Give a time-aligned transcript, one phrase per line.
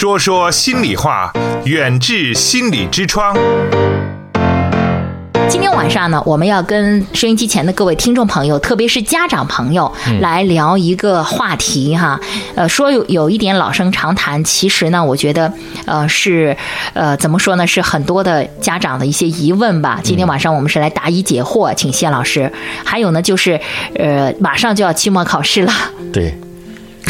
[0.00, 1.30] 说说心里话，
[1.66, 3.36] 远至心理之窗。
[5.46, 9.92] 今天晚上呢，我们要跟收音机前的各位听众朋友，特别是家长朋友，
[10.22, 12.18] 来聊一个话题哈。
[12.54, 15.52] 呃，说有有一点老生常谈，其实呢，我觉得
[15.84, 16.56] 呃是
[16.94, 20.00] 呃怎么说呢，是很多的家长的一些疑问吧。
[20.02, 22.50] 今天晚上我们是来答疑解惑，请谢老师。
[22.82, 23.60] 还有呢，就是
[23.96, 25.72] 呃马上就要期末考试了。
[26.10, 26.34] 对。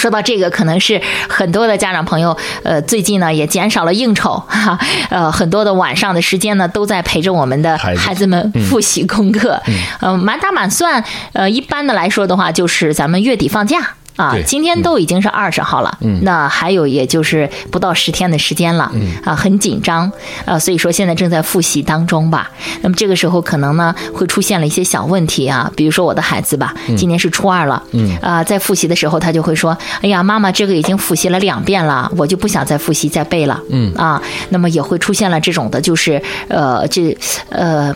[0.00, 4.78] 说到这个，可能是很多的家长朋友，呃，最近呢也减少了应酬，哈，
[5.10, 9.60] 呃，很多的晚上的时间呢都在陪着我们的孩子们复习功课，
[10.00, 13.94] 嗯，满打满算，呃，一般的来说的话，就是咱们月底放假。
[14.16, 18.90] 啊，今天都已经是二十号了，那还有也就是不到十天的时间了，
[19.24, 20.10] 啊，很紧张，
[20.44, 22.50] 啊，所以说现在正在复习当中吧。
[22.82, 27.82] 那么这个时候可能呢会出现了一些小问题啊，比如说我的孩子吧，今年是初二了，
[28.20, 33.90] 啊，在复习的时候他就会说，哎呀，妈妈这个已经复习了两遍了，我就不想再复习再背了，嗯。
[33.94, 37.16] 啊，那么也会出现了这种的，就是呃这
[37.50, 37.94] 呃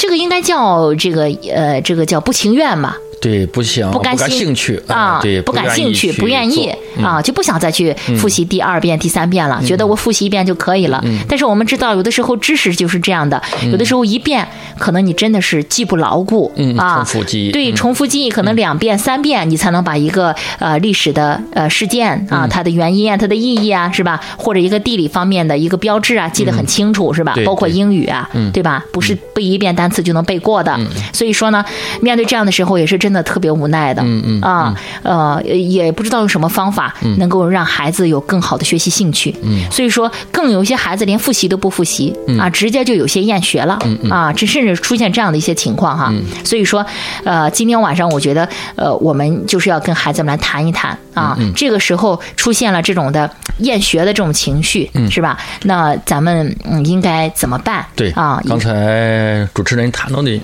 [0.00, 2.96] 这个应该叫这个呃这个叫不情愿嘛。
[3.20, 11.04] 对，不想不感兴趣啊，对，不感兴趣，不愿意啊，就不想再去复习第二遍、第三遍了，觉得我复习一遍就可以了。
[11.28, 17.52] 但是我们知道，有的时候知识就是这样的，有的时候一遍可能你真的是记不牢固啊，重复记忆。
[17.52, 24.18] 对，重复记忆可能两遍、三遍你才能把一个呃历史的呃事件啊，它的原因啊、它的意义啊，是吧？
[24.38, 27.34] 或者一个地理方面的一个标志啊，记得很清楚，是吧？
[27.44, 28.82] 包括英语啊，对吧？
[28.94, 30.78] 不是背一遍单词就能背过的。
[31.12, 31.64] 所以说呢，
[32.00, 33.80] 面对这样的时候，也是真的特别无奈。
[33.94, 43.78] 的，嗯嗯啊，呃，也不知道用什么方法能够让孩子有更好的学习兴趣，嗯，所以说更有一些孩子连复习都不复习啊，直接就有些厌学了，
[44.10, 46.12] 啊，这甚至出现这样的一些情况哈，
[46.44, 46.84] 所以说，
[47.24, 55.38] 呃，今天晚上我觉得，呃，我们就是要跟孩子们来谈一谈啊，这个时候出现了这种的厌学的这种情绪，是吧？
[55.62, 57.86] 那咱们嗯应该怎么办？
[57.96, 60.40] 对啊，刚才主持人谈到的，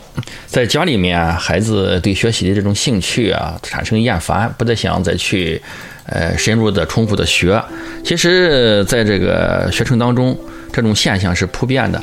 [0.46, 3.30] 在家里面孩子对学习的这种兴趣。
[3.30, 5.60] 啊，产生厌烦，不再想再去，
[6.06, 7.60] 呃，深入的、重复的学。
[8.04, 10.38] 其实，在这个学程当中，
[10.72, 12.02] 这种现象是普遍的。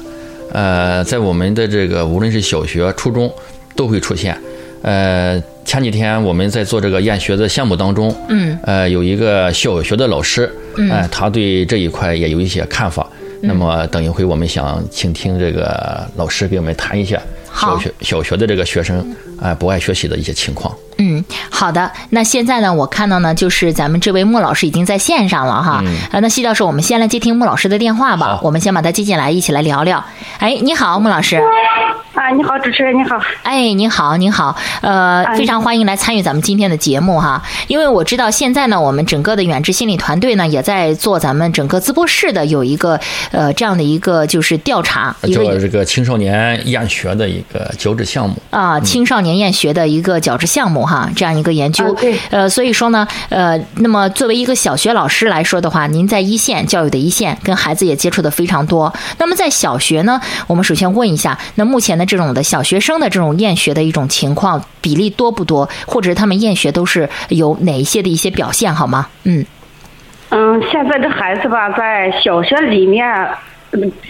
[0.52, 3.34] 呃，在我们的这个无论是小学、初中，
[3.76, 4.38] 都会出现。
[4.82, 13.10] 呃，前几天我们在做这个厌学的项目当中，嗯，呃，有一个小学的老师，嗯，他对这一块也有一些看法。
[13.46, 17.22] 那么，等一会我们想请听这个老师给我们谈一下
[17.54, 20.74] 小学小学的这个学生啊不爱学习的一些情况。
[20.98, 21.92] 嗯，好的。
[22.10, 25.84] 那现在呢，我看到呢，就是咱们这位穆老师已经在线上了哈。
[26.10, 28.40] 啊，那西教授，我们先来接听穆老师的电话吧。
[28.42, 30.02] 我们先把他接进来，一起来聊聊。
[30.40, 31.42] 哎，你好，穆老师。
[32.14, 33.20] 啊，你好，主持人，你好。
[33.42, 34.56] 哎，你好，你好。
[34.82, 37.42] 呃，非常欢迎来参与咱们今天的节目哈。
[37.68, 43.00] 因为我知道现在呢，我们整个的远志心理团队呢，也在做咱们整个淄博市的有一个
[43.32, 51.96] 呃这样的一个就是调查，叫这个青少年厌学的一个矫治项目啊，青少年厌学的一个矫治项目哈，这样一个研究。
[51.96, 52.16] 对。
[52.30, 58.94] 呃，所以说呢，呃，那么作为一个小学老师来说的话，您在一线教育的一线，跟孩子也接触的非常多。
[59.18, 65.70] 那么在小学呢，我们首先问一下，那目前这种的小学生的这种厌学的一种情况比例多不多？
[65.86, 68.74] 或者他们厌学都是有哪一些的一些表现？
[68.74, 69.08] 好吗？
[69.24, 69.46] 嗯
[70.30, 73.06] 嗯，现在这孩子吧，在小学里面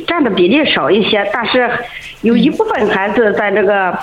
[0.07, 1.69] 占的比例少一些，但是
[2.21, 3.97] 有一部分孩子在这个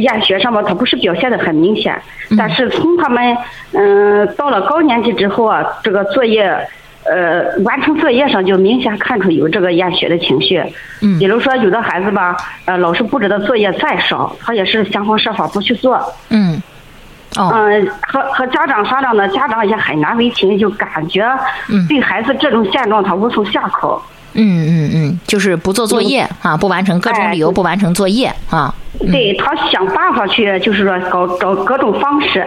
[0.00, 2.00] 厌学上吧，他不是表现的很明显，
[2.36, 3.36] 但是从他们
[3.72, 6.68] 嗯到了高年级之后啊，这个作业。
[7.04, 10.62] 呃，完成作业上就明显看出有这个厌学的情绪。
[11.02, 16.00] 嗯，比如说有的孩子吧，呃，老师布置的作业再少，他也是想方设法不去做。
[16.30, 16.62] 嗯，
[17.36, 21.28] 哦，嗯，和和家长商量呢，家长也很难为情，就感觉
[21.88, 24.02] 对孩子这种现状他无从下口。
[24.36, 28.74] 嗯嗯嗯，就是不做作业啊，不完成各种理由不完成作业啊。
[29.12, 32.44] 对他想办法去，就是说搞找各种方式。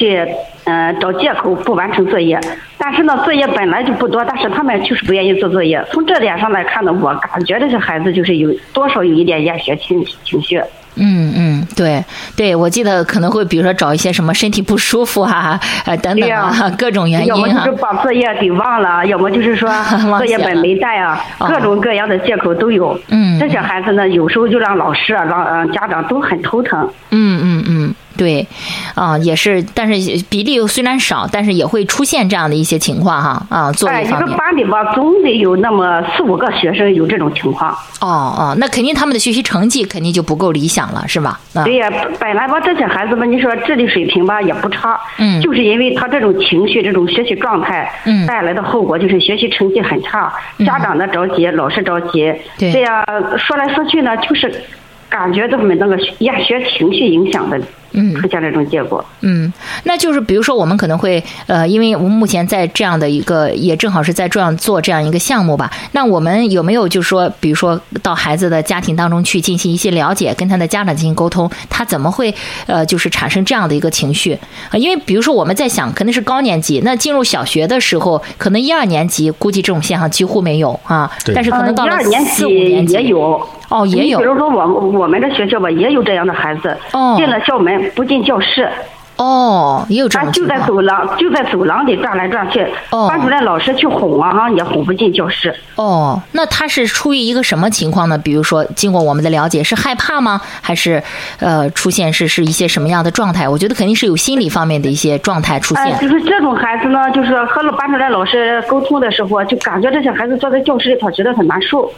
[0.00, 0.26] 去，
[0.64, 2.40] 嗯，找借口不完成作业，
[2.78, 5.84] 但是呢，作业本来就不多，但是他们就是不愿意做作业。
[5.92, 10.58] 从这点上来看呢，我感觉这些孩子就是有多少有一点厌学情情绪。
[10.96, 12.04] 嗯嗯，对
[12.36, 19.70] 对，我记得可能会比如说找一些什么身体不舒服哈，呃等等啊，各种原因要么就是把作业给忘了，要么就是说
[20.18, 22.98] 作业本没带啊，各种各样的借口都有。
[23.08, 26.90] 嗯，这些孩子呢，有时候就让老师啊，让嗯家长都很头疼。
[27.10, 27.94] 嗯嗯嗯。
[28.16, 28.46] 对，
[28.94, 34.28] 啊，也是，但是比例虽然少，但是也会出现这样的一些情况哈，啊，作哎，业方面。
[34.28, 37.70] 一个班里吧，总得有那么四五个学生有这种情况。
[38.00, 41.38] 哦哦，那肯定他们的学习成绩肯定就不够理想了，是吧？
[41.54, 50.32] 啊，对呀，本来吧，这些孩子吧，你说智力水平吧也不差，嗯就是因为他这种情绪、这种学习状态，嗯带来的后果就是学习成绩很差，
[50.66, 53.04] 家长呢着急，老师着急，对这样
[53.38, 54.62] 说来说去呢，就是
[55.10, 57.60] 感觉他们那个厌学情绪影响的，
[57.92, 59.04] 嗯出现这种结果。
[59.22, 59.52] 嗯，
[59.82, 65.68] 那就是比如说，我们可能会呃，因为我们目前在这样的一个，也正好是在这样做这样一个项目吧。
[65.92, 72.32] 那我们有没有就是说，比如说到孩子的家庭当中去进行一些了解，跟他的家长进行沟通，他怎么会
[72.66, 74.38] 呃，就是产生这样的一个情绪？
[74.70, 83.44] 呃因为比如说我们在想，肯定是高年级，那进入小学的时候，可能一二年级估计这种现象几乎没有啊，对但是可能到了一二年四级五年级也有。
[83.70, 88.68] 哦，也有你比如说我我们的学校吧，也有这样的孩子，哦进了校门不进教室，
[89.16, 90.58] 哦，也有这样他就在。
[90.66, 95.54] 走廊就在走廊里转来转去，哦班主任老师去哄啊，哈也哄不进教室。
[95.76, 98.16] 哦，那他是出于一个什么情况呢？
[98.18, 100.40] 比如说，经过我们的了解，是害怕吗？
[100.60, 101.02] 还是
[101.38, 103.48] 呃，出现是是一些什么样的状态？
[103.48, 106.00] 我觉得肯定是有心理方面的一些状态出哎，现。
[106.00, 111.90] 就是这种孩子呢，就是和了班主任老师沟通的时候，就感觉这些孩子坐在教室里，他觉得很难受，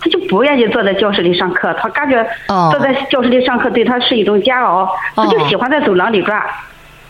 [0.00, 6.42] 他就不愿意坐在教室里上课，他感觉哦坐在教室里上课对他是一种煎熬，他就喜欢在走廊里转。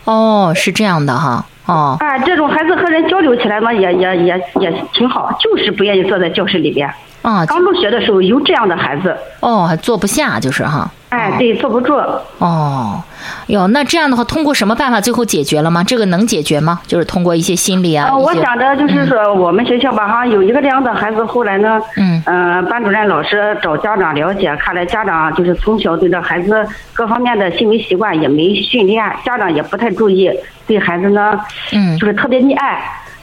[0.05, 1.45] 哦，是这样的哈。
[1.65, 6.91] 哦啊，这种孩子和人交流起来嘛，也也也也挺好，就是不愿意坐在教室里边。
[7.21, 10.89] 啊刚入学的时候有这样的孩子，哦，还坐不下，就是哈。
[11.09, 11.95] 哎，对，坐不住。
[12.37, 13.01] 哦，
[13.47, 15.83] 哟，那这样的话，通过什么办法最后解决了吗？
[15.83, 16.79] 这个能解决吗？
[16.85, 26.63] 就是通过一些心理啊，呃，我想着就是说，我们学校吧，哈，有一个这样的孩子，后来呢，嗯呃，班主任老师找家长了解，看来家长就是从小对这孩子
[26.93, 30.29] 各方面的行为习惯也没训练，家长也不太注意，
[30.67, 31.39] 对孩子呢，
[31.71, 32.81] 嗯就是特别溺爱。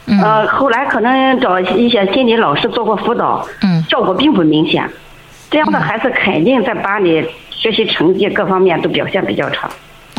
[0.09, 4.89] 嗯呃，后来可能找一些心理老师做过辅导，嗯效果并不明显。
[5.49, 7.25] 这样的孩子肯定在班里
[7.57, 9.69] 学习成绩各方面都表现比较差。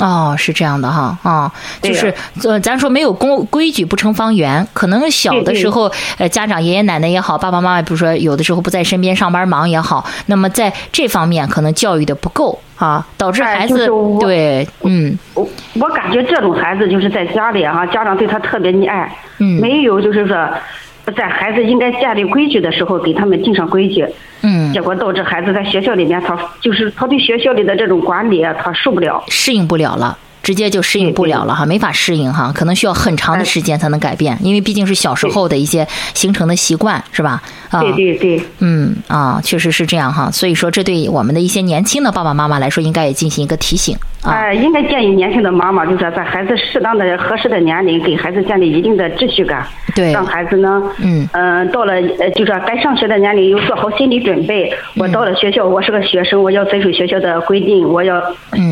[0.01, 1.53] 哦，是这样的哈，啊、
[1.83, 2.15] 就是
[2.45, 15.19] 呃，咱说没有公规矩不成方圆，可能小的时候，呃，家长爷爷奶奶也好，爸爸妈妈，比如说有的时候不在身边上班忙也好，那么在这方面可能教育的不够啊，导致哎孩子、就是对，嗯。
[15.35, 15.45] 我
[15.81, 19.61] 我感觉这种孩子就是在家里哈、家长对他特别溺爱，嗯。
[19.61, 20.49] 没有就是说，
[21.13, 24.07] 在孩子应该建立规矩的时候给他们定上规矩，
[24.43, 29.23] 嗯，结果导致孩子在学校里面他就是他对学校里的这种管理啊他受不了。
[29.29, 30.17] 适应不了了。
[30.49, 37.43] 直接就适应不了了哈，没法适应哈，可能需要很长的时间才能改变，因为毕竟是小时候的一些形成的习惯，是吧？
[37.69, 44.33] 啊，对对对，嗯啊，确实是这样哈，所以说这对我们的一些年轻的爸爸妈妈来说，应该也进行一个提醒啊。
[44.33, 54.73] 哎、应该建议年轻的妈妈，就是在孩子适当的、合适的年龄，给孩子建立一定的秩序感，对让孩子呢，嗯嗯、到了呃，就是说该上学的年龄，有做好心理准备。
[54.97, 58.19] 我到了学校，我是个学生，我要遵守学校的规定，我要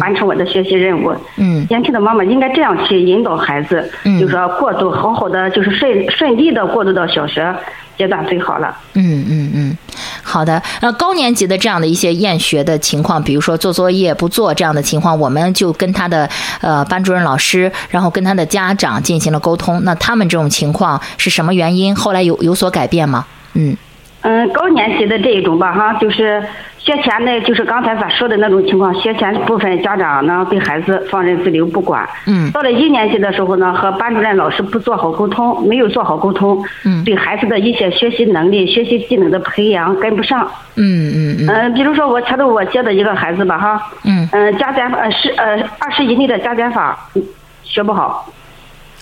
[0.00, 1.14] 完成我的学习任务。
[1.37, 7.54] 嗯年轻的妈妈应该这样去引导孩子，嗯就说过渡好好的，就是顺顺利的过渡到小学
[7.96, 8.76] 阶段最好了。
[8.94, 9.78] 嗯嗯嗯，
[10.22, 10.62] 好的。
[10.80, 16.28] 呃，高年级的这样的一些厌学的情况，比如说做作业不做这样的情况，我们就跟他的
[16.60, 19.82] 呃班主任老师，然后跟他的家长进行了沟通。
[19.84, 21.96] 那他们这种情况是什么原因？
[21.96, 23.26] 后来有有所改变吗？
[23.54, 23.76] 嗯
[24.22, 26.42] 嗯，高年级的这一种吧，哈，就是
[26.87, 32.09] 学前呢，就是刚才咱说的那种情况，学前部分家长呢对孩子放任自流不管。
[32.29, 40.49] 嗯到了一年级的时候呢，和班主任老师不做好沟通，没有做好沟通，嗯对孩子的一些学习能力、学习技能的培养跟不上。
[40.76, 47.23] 嗯嗯嗯嗯、比如说我前头我接的一个孩子吧，哈，嗯嗯、加减呃是呃二十以内的加减法嗯
[47.64, 48.33] 学不好，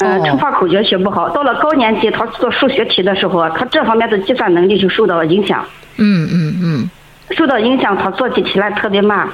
[0.00, 1.28] 呃哦乘法口诀学不好。
[1.28, 5.62] 到了高年级，他做数学题的时候啊，他这方面的计算能力就受到了影响。
[5.96, 6.90] 嗯嗯嗯
[7.36, 9.28] 受到影响，他做起题来特别慢，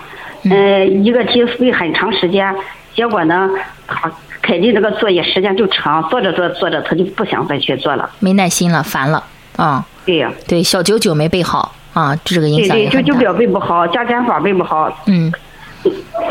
[0.50, 2.54] 呃，一个题费很长时间，
[2.95, 3.50] 结果呢，
[3.87, 4.11] 他
[4.42, 8.09] 肯定这个作业时间就长，做着做着做着，他就不想再去做了。
[8.21, 9.23] 没耐心了，烦了
[9.57, 9.85] 啊。
[10.07, 13.02] 对呀、对，小九九没背好啊，这个影对对，响也很大。
[13.02, 15.33] 九九表背不好，加减法背不好，嗯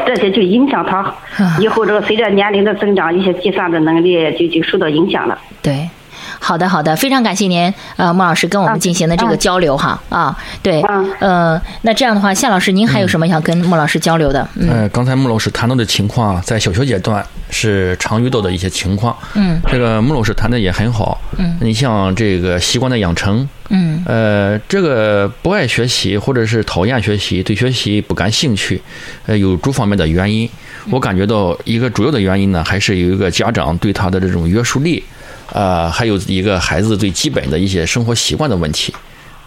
[0.06, 1.14] 这些就影响他
[1.60, 5.38] 以后这个随着年龄的增长，一些计算的能力就就受到影响了。
[5.62, 5.90] 对，
[6.40, 14.48] 好的好的，非常感谢您，呃，莫老师跟我们啊进行的这个啊交流哈啊，对，嗯呃，那这样的话，夏老师，您还有什么想跟莫老师交流的？
[14.56, 19.16] 嗯呃，刚才穆老师谈到的情况啊，在小学阶段是常遇到的一些情况。
[19.36, 21.20] 嗯这个穆老师谈的也很好。
[21.38, 28.82] 嗯你像这个习惯的养成，嗯呃，这个不爱学习或者是讨厌学习，对学习不感兴趣，
[29.26, 30.50] 呃，有诸方面的原因。
[30.90, 35.04] 我感觉到一个主要的原因呢，还是有一个家长对他的这种约束力，
[35.54, 38.94] 呃，还有一个孩子最基本的一些生活习惯的问题，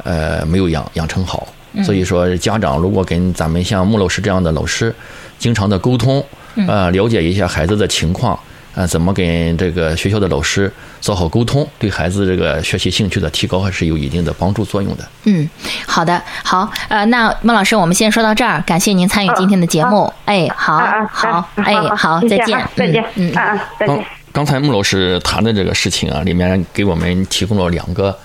[0.04, 1.46] 呃，没有养养成好。
[1.84, 4.94] 所以说，家长如果跟咱们像穆老师这样的老师
[5.38, 6.22] 经常的沟通，
[6.68, 8.38] 呃，了解一下孩子的情况。
[8.74, 15.06] 呃，怎么跟这个学校的老师做好沟通，对孩子这个学习兴趣的提高还是有一定的帮助作用的。
[15.24, 15.46] 嗯，
[15.86, 20.10] 好的，好，呃，那孟老师，我们先说到这儿，感谢您参与今天的节目。
[20.24, 24.21] 哎，好，好，哎，好，再见，再见，嗯，啊，再见。
[24.32, 28.18] 刚才穆老师谈的这个事情啊，里面给我们提供了两个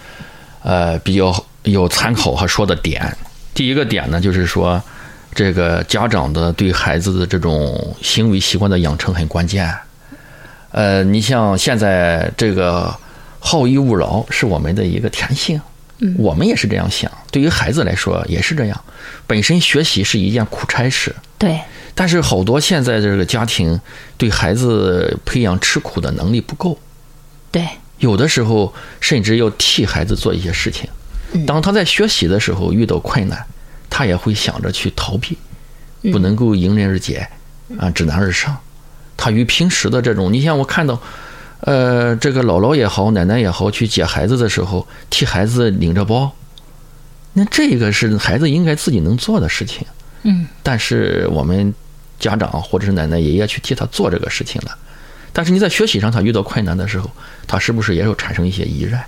[0.63, 3.15] 呃比较有参考和说的点。
[3.53, 4.81] 第一个点呢，就是说
[5.35, 9.71] 这个家长的对孩子的这种行为习惯的养成很关键。
[10.71, 12.95] 呃，你像现在这个
[13.39, 15.59] 好逸恶劳是我们的一个天性，
[15.99, 17.11] 嗯，我们也是这样想。
[17.31, 18.81] 对于孩子来说也是这样，
[19.25, 21.59] 本身学习是一件苦差事，对。
[21.97, 23.81] 但是好多现在这个家庭
[24.19, 26.77] 对孩子培养吃苦的能力不够，
[27.51, 27.67] 对。
[27.97, 30.87] 有的时候甚至要替孩子做一些事情。
[31.47, 33.43] 当他在学习的时候遇到困难，
[33.89, 35.35] 他也会想着去逃避，
[36.11, 37.27] 不能够迎刃而解，
[37.79, 38.55] 啊，知难而上。
[39.17, 41.01] 他与平时的这种，你像我看到，
[41.61, 46.31] 呃，这个姥姥也好，奶奶也好，去接孩子的时候，替孩子领着包，
[47.33, 49.87] 那这个是孩子应该自己能做的事情。
[50.21, 50.47] 嗯。
[50.61, 51.73] 但是我们
[52.19, 54.77] 家长或者是奶奶爷爷去替他做这个事情了，
[55.33, 57.11] 但是你在学习上他遇到困难的时候，
[57.45, 59.05] 他是不是也要产生一些依赖？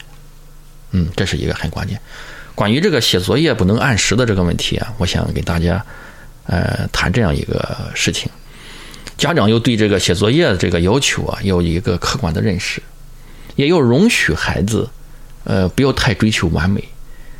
[0.92, 2.00] 嗯，这是一个很关键。
[2.56, 5.86] 关于这个写作业不能按时的这个问题啊，我想给大家
[6.46, 8.30] 呃谈这样一个事情。
[9.18, 12.82] 家长要对这个写作业的这个要求啊，要有一个客观的认识，
[13.56, 14.90] 也要容许孩子，
[15.44, 16.84] 呃，不要太追求完美。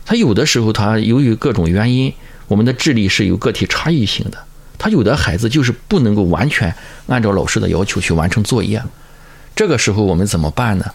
[0.06, 2.14] 他有的时候，他由于各种原因，
[2.48, 4.38] 我们的智力是有个体差异性的。
[4.80, 6.74] 他有的孩子就是不能够完全
[7.06, 8.82] 按照老师的要求去完成作业。
[9.56, 10.86] 这个时候我们怎么办呢？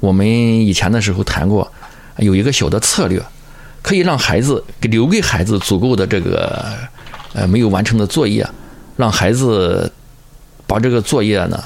[0.00, 1.70] 我们以前的时候谈过，
[2.16, 3.22] 有一个小的策略，
[3.82, 6.74] 可以让孩子给留给孩子足够的这个
[7.34, 8.48] 呃没有完成的作业，
[8.96, 9.92] 让孩子。
[10.64, 11.62] 把这个作业呢，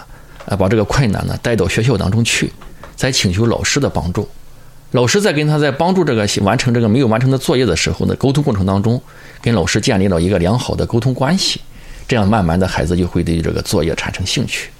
[0.46, 2.52] 呃，把这个困难呢带到学校当中去，
[2.96, 4.28] 再请求老师的帮助。
[4.90, 9.00] 老师在跟他在帮助这个完成这个没有完成的作业的时候呢，沟通过程当中，
[9.40, 11.60] 跟老师建立了一个良好的沟通关系，
[12.08, 14.70] 这样慢慢的孩子就会对这个作业产生兴趣。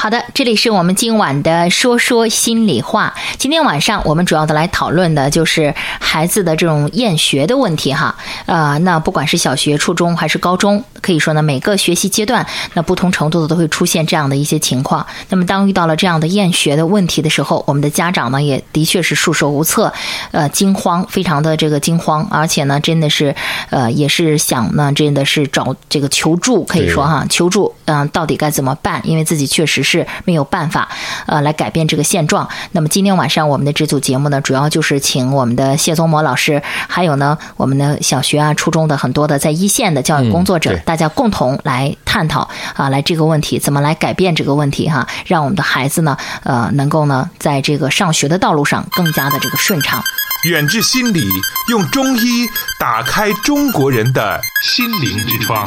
[0.00, 3.12] 好的，这里是我们今晚的说说心里话。
[3.36, 8.14] 今天晚上我们主要的来讨论的就是孩子的这种厌学的问题哈。
[8.46, 15.04] 呃，那不管是小学、初中还是高中，可以说呢，每个学习阶段，那不同程度的都会出现这样的一些情况。
[15.30, 19.92] 那么当遇到了这样的厌学的问题的时候，我们的家长呢也的确是束手无策，
[20.30, 23.34] 呃，惊慌，非常的这个惊慌，而且呢，真的是
[23.70, 29.00] 呃，也是想呢，真的是找这个求助，可以说哈，求助，嗯，到底该怎么办？
[29.02, 29.87] 因为自己确实。
[29.88, 30.88] 是没有办法，
[31.26, 32.46] 呃，来改变这个现状。
[32.72, 50.02] 那么今天晚上我们的这组节目呢，主要就是请我们的谢宗模老师，还有呢我们的小学啊、初中的很多的在一线的教育工作者，大家共同来探讨啊，来这个问题怎么来改变这个问题哈，让我们的孩子呢，呃，能够呢在这个上学的道路上更加的这个顺畅。
[50.44, 51.26] 远志心理
[51.68, 52.46] 用中医
[52.78, 55.66] 打开中国人的心灵之窗。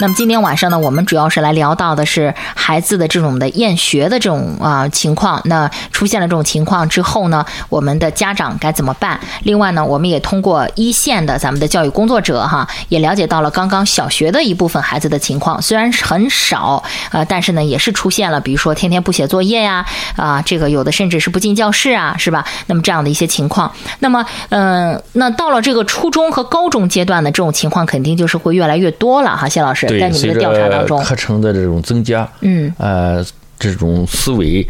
[0.00, 5.38] 那么今天晚上呢，我们主要是来聊到的是孩子的这种的厌学的这种啊情况。
[5.44, 9.20] 那出现了这种情况之后呢，我们的家长该怎么办？
[9.42, 19.84] 另外呢，我们也通过一线的咱们的教育工作者哈，也了解到了刚刚小学的一部分孩子的情况，虽然很少，呃，但是呢，也是出现了，比如说天天不写作业呀，
[20.16, 22.42] 啊，这个有的甚至是不进教室啊，是吧？
[22.68, 29.89] 那么这样的一些情况，那么嗯，那到了这个初中和高中阶段的这种情况，肯定就是会越来越多了哈，谢老师。
[29.98, 33.24] 在你们的调查当中，课程的这种增加，嗯，呃，
[33.58, 34.66] 这种思维，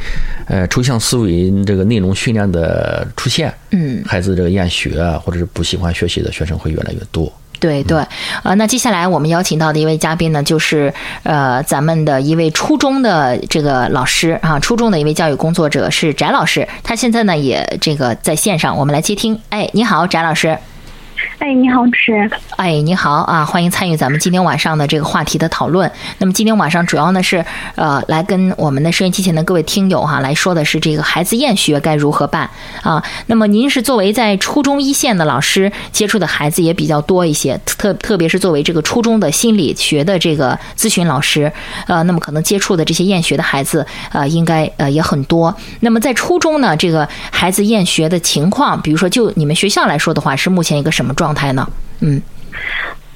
[0.46, 7.32] 呃，抽象思维这个内容训练的出现，嗯，孩子这个厌学啊，或者是不喜欢学习的学生会越来越多。
[7.58, 8.02] 对对，
[8.42, 10.90] 呃，那接下来我们邀请到的一位嘉宾呢，就是
[11.24, 19.38] 呃，咱们的一位初中的这个老师啊，初中的一位教育工作者是翟老师，他现在呢也这个在线上，我们来接听。
[19.50, 20.56] 哎，你好，翟老师。
[21.38, 22.30] 哎，你好，主持人。
[22.56, 25.90] 哎，你好啊，欢迎参与咱们今天晚上的这个话题的讨论。
[26.18, 32.48] 那么今天晚上主要呢是呃，来跟我们的收音机前的各位听友哈来说的是这个孩子厌学该如何办
[32.82, 33.02] 啊。
[33.26, 41.50] 那么您是作为在初中一线的老师，接触的孩子也比较多一些，特特别是作为这个初中的心理学的这个咨询老师，
[41.86, 45.54] 呃，那么可能接触的这些厌学的孩子呃，应该呃也很多。
[45.80, 51.30] 那么在初中呢，这个孩子厌学的情况，比如说就你们学校来说的话，是目前一个什么状？
[51.30, 51.64] 状态呢？
[52.00, 52.20] 嗯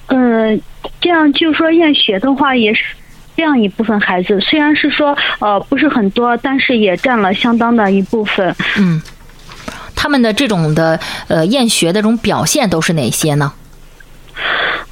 [0.07, 0.57] 呃，
[1.01, 2.85] 这样就是说厌学的话也是
[3.37, 8.55] 这样一部分孩子，虽然是说呃不是很多，但是也占了相当的一部分。
[8.77, 9.03] 嗯，
[9.97, 13.53] 他们的这种的呃厌学的这种表现都是哪些呢？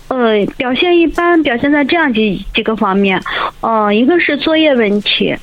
[0.09, 3.23] 呃，表现一般表现在这样几几个方面，
[3.61, 5.37] 呃，一个是作业问题。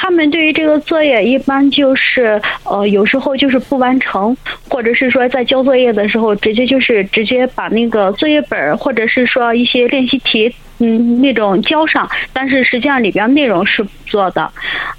[0.00, 4.34] 他们对于这个作业一般就是呃，有时候就是不完成，
[4.70, 14.48] 或者是说在交作业的时候直接就是直接把那个作业本或者是说一些练习题嗯那种交上，但是实际上里边内容是不做的。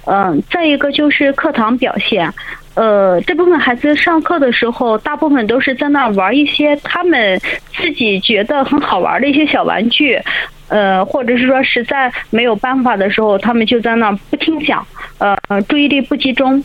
[0.04, 2.30] 嗯，再一个就是课堂表现，
[2.74, 7.40] 呃，这部分孩子上课的时候大部分都是在那玩一些他们
[7.74, 10.20] 自己觉得很好玩的一些小玩具。
[10.70, 14.86] 呃，或者是说实在没有办法的时候，他们就在那不听讲，
[15.18, 15.36] 呃，
[15.68, 16.64] 注意力不集中。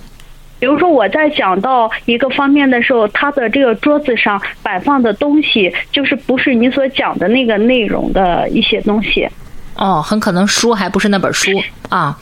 [0.57, 9.27] 比如说我在讲到一个方面的时候，他的这个桌子上摆放的东西就是不是你所讲的那个内容的一些东西。
[9.75, 11.51] 哦，很可能书还不是那本书
[11.89, 12.17] 啊。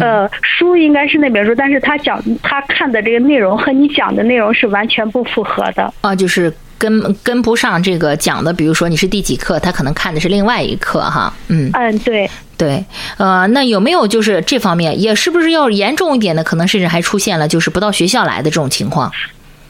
[0.00, 5.94] 呃，书应该是那本书，但是他讲他看的这个内容和你讲的内容是完全不符合的。
[6.02, 6.52] 啊，就是。
[6.80, 12.82] 跟跟不上这个讲的，比如说你是第几课，他可能看的是另外一课哈，嗯嗯对对，
[13.18, 19.12] 呃，那有没有就是这方面也是不是要严重一点的，可能甚至还出现了就是不到学校来的这种情况？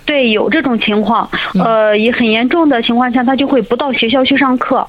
[0.06, 4.86] 对，有这种情况，呃，也很严重的情况下，他就会不到学校去上课。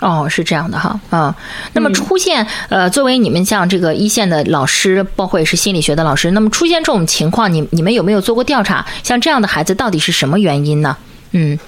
[0.00, 1.34] 哦，是这样的哈，啊，
[1.74, 8.84] 那么出现呃，作为你们像这个一线的老师，包括也是心理学的老师，那么出现这种情况，你你们有没有做过调查？
[9.02, 10.96] 像这样的孩子到底是什么原因呢？
[11.32, 11.58] 嗯，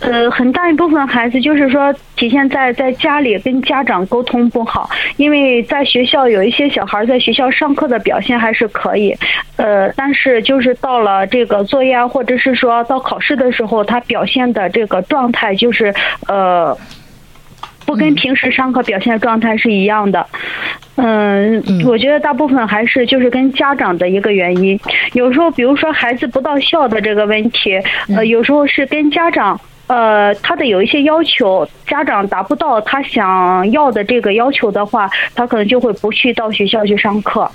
[0.00, 9.16] 呃，很大一部分孩子就是说体现在在家里跟家长沟通不好，因为在学校有一些小孩在学校上课的表现还是可以，
[9.56, 15.94] 呃，但是就是到了这个作业或者是说到考试的时候，他表现的这个状态就是
[16.26, 16.76] 呃，
[17.86, 20.26] 不跟平时上课表现状态是一样的。
[20.96, 24.78] 嗯，我觉得大部分还是就是跟家长的一个原因。
[25.12, 27.80] 有时候，比如说孩子不到校的这个问题，
[28.14, 37.50] 呃，有时候是跟家长，呃，他的有一些要求，家长达不到他想要的这个要求的话，他可能就会不去到学校去上课。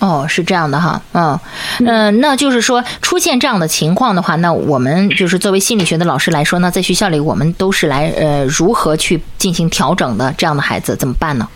[0.00, 1.38] 哦，是这样的哈，嗯
[1.84, 10.32] 嗯，那就是说出现这样的情况的话，那我们就是作为心理学的老师来说呢，在学校里我们都是来呃如何去进行调整的？
[10.38, 11.48] 这样的孩子怎么办呢？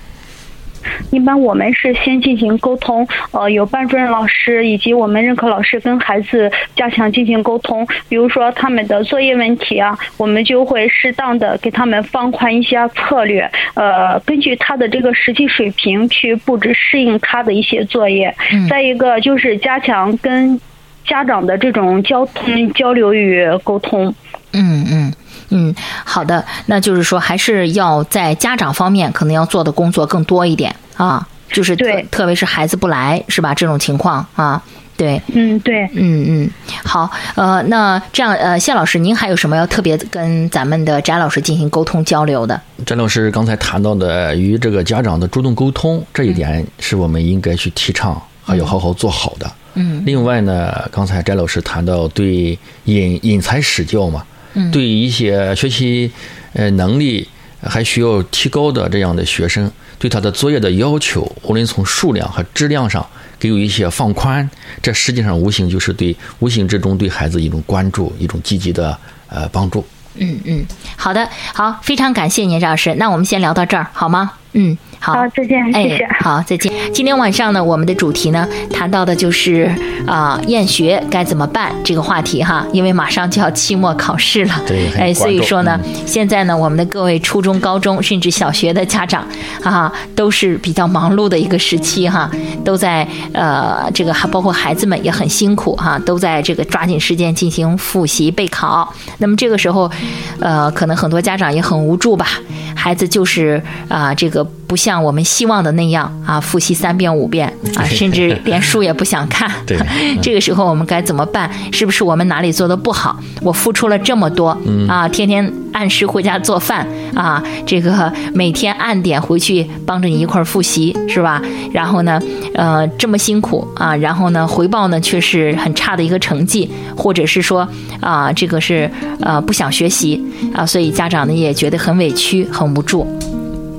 [1.11, 7.87] 一般我们是先进行沟通，呃，有班主任老师以及我们任课老师跟孩子加强进行沟通。
[8.09, 18.35] 比如说他们的作业问题啊，我们就会适当的给他们放宽一些策略，呃，根据他的这个实际水平去布置适应他的一些作业。
[18.69, 20.61] 再一个就是加强跟
[21.05, 24.15] 家长的这种交通交流与沟通。
[24.53, 25.13] 嗯嗯。
[25.53, 33.55] 嗯，好的，那就是说还是要在家长方面可能要做的工作更多一点啊，就是特特别是孩子不来是吧？
[33.55, 34.63] 这种情况啊，
[34.97, 36.51] 对，嗯对，嗯嗯，
[36.85, 42.61] 好，呃，那这样呃，谢老师，您还有什么要特别跟咱们的翟老师进行沟通交流的？
[42.87, 49.51] 翟老师刚才谈到的与这个家长的主动沟通这一点，是我们应该去提倡，还要好好做好的。
[49.75, 54.25] 嗯，另外呢，刚才翟老师谈到对引引才使教嘛。
[54.71, 56.11] 对一些学习
[56.53, 57.27] 呃能力
[57.61, 63.07] 还需要提高的这样的学生，对他的作业的要求，无论从数量和质量上
[63.39, 64.49] 给予一些放宽，
[64.83, 68.97] 这实际上无形就是对无形之中对孩子一种关注，一种积极的
[69.29, 69.85] 呃帮助。
[70.17, 70.65] 嗯嗯，
[70.97, 72.95] 好的，好，非常感谢您，赵老师。
[72.97, 74.33] 那我们先聊到这儿，好吗？
[74.53, 74.77] 嗯。
[75.03, 76.07] 好，再见，谢谢。
[76.21, 76.73] 好，再见。
[76.93, 79.69] 今天晚上呢，我们的主题呢，谈到的就是
[80.07, 89.27] 啊，厌学该怎么办这个话题哈，因为马上就要期末考试了，对，哎，所以说呢，现在呢，我们的各位初中、高中甚至小学的家长
[89.65, 92.31] 啊，都是比较忙碌的一个时期哈，
[92.65, 98.95] 都在呃，这个还包括孩子们也很辛苦哈，都在这个抓紧时间进行复习备考。
[99.19, 99.91] 那么这个时候，
[100.39, 102.29] 呃，可能很多家长也很无助吧，
[102.77, 104.47] 孩子就是啊，这个。
[104.73, 109.51] 不像我们希望的那样啊，复习三遍五遍啊， 甚至连书也不想看。
[109.67, 109.77] 对，
[110.23, 111.51] 这个时候我们该怎么办？
[111.71, 113.21] 是不是我们哪里做的不好？
[113.43, 114.57] 我付出了这么多
[114.89, 121.43] 啊，天天按时回家做饭啊，这个每天按点回去帮着你一块儿复习，是吧？
[121.71, 122.19] 然后呢，
[122.55, 127.69] 呃，这么辛苦啊，然后呢，回报呢却是很差的一个成绩，或者是说
[128.01, 130.19] 啊，这个是呃不想学习
[130.55, 133.07] 啊，所以家长呢也觉得很委屈、很无助。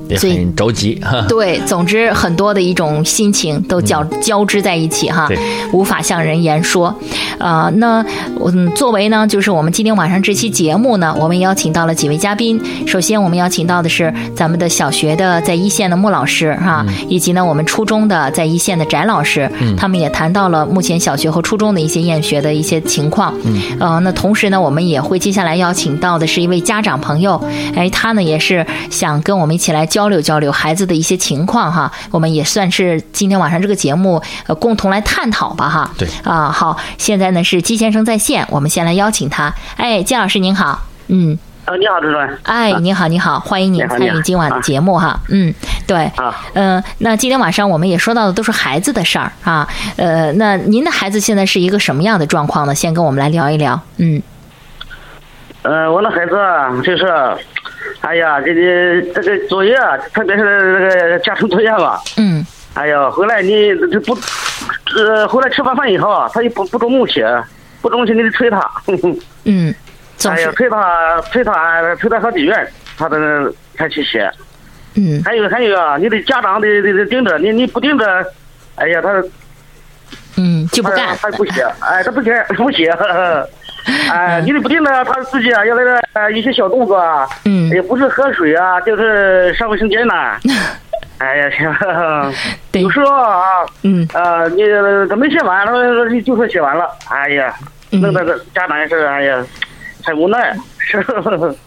[0.08, 1.00] 也很着急。
[1.28, 5.28] 对，总之很多的一种心情都交交织在一起哈，
[5.72, 6.94] 无法向人言说。
[7.38, 8.04] 啊，那
[8.36, 12.60] 我作为呢，就是我们今天晚上这期节目呢，我们邀请到了几位嘉宾。
[12.86, 23.34] 首先，我们邀请到的是咱们的小学的在一线的穆老师哈，以及呢我们初中的在一线的翟老师，他们也谈到了目前小学和初中的一些厌学的一些情况。
[23.44, 27.42] 嗯，呃，那同时呢，我们也会接下来邀请到的是一位家长朋友，
[27.74, 31.92] 哎，他呢也是想跟我们一起来交流交流孩子的一些情况哈。
[32.10, 35.88] 我们也算是今天晚上这个节目呃共同来探讨吧哈。
[35.96, 39.54] 对啊，好，现在呢是姬先生在线，我们先来邀请他。
[39.76, 41.38] 哎，姬老师您好，嗯。
[41.66, 42.38] 呃，你好，主任。
[42.42, 45.18] 哎，你好，你好，欢迎您参与今晚的节目哈。
[45.30, 45.54] 嗯，
[45.86, 46.04] 对。
[46.16, 46.44] 啊。
[46.52, 49.66] 嗯，那今天晚上我们也说到的都是孩子的事儿啊。
[49.96, 52.74] 呃，那您的孩子现在是一个什么样的状况呢？
[52.74, 53.80] 先跟我们来聊一聊。
[53.96, 54.20] 嗯。
[55.62, 56.32] 呃，我的孩子
[56.82, 57.06] 就是，
[58.00, 59.76] 哎呀，这个这个作业，
[60.12, 62.00] 特别是这个家庭作业吧。
[62.16, 62.44] 嗯。
[62.74, 64.18] 哎呀，回来你这不，
[64.96, 67.26] 呃，回来吃完饭以后，他又不不主动写，
[67.80, 68.68] 不主动去，你得催他。
[69.44, 69.74] 嗯。
[70.28, 72.66] 哎呀，催他催他催他上地院，
[72.98, 73.16] 他都
[73.76, 74.30] 才去写。
[74.94, 75.22] 嗯。
[75.24, 78.26] 还有还有啊，你得家长得得得盯着，你你不盯着，
[78.76, 79.22] 哎呀他。
[80.36, 81.16] 嗯，就不干。
[81.16, 82.92] 他不写，哎，他不写 不写。
[84.10, 87.28] 哎，你得不定呢他自己啊，要那个一些小动作啊。
[87.44, 87.68] 嗯。
[87.70, 90.14] 也不是喝水啊，就是上卫生间呢。
[91.18, 91.50] 哎呀，
[92.72, 92.82] 行。
[92.82, 93.40] 有时候啊。
[93.82, 94.06] 嗯。
[94.14, 94.62] 呃，你
[95.08, 95.72] 他没写完，他
[96.24, 96.88] 就说写完了。
[97.08, 97.54] 哎呀，
[97.90, 99.44] 弄得家长也是，哎呀。
[100.06, 101.02] 很无奈， 是。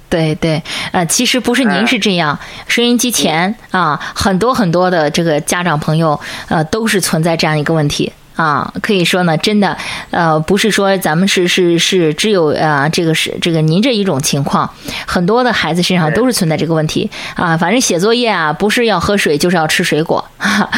[0.09, 8.13] 对对，呃，其实不是您是这样，收音机前啊，很多很多的这个家长朋友，呃，都是存在这样一个问题。
[8.37, 9.75] 啊，可以说呢，真的，
[10.11, 14.69] 呃，不是说咱们是是是只有啊，这个是这个您这一种情况，
[15.07, 17.57] 很多的孩子身上都是存在这个问题啊。
[17.57, 20.69] 反正写作业啊，不是要喝水，就是要吃水果 啊。